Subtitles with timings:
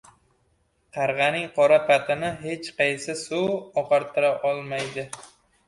[0.95, 3.55] •Qarg‘aning qora patini hech qaysi suv
[3.85, 5.09] oqartirolmaydi.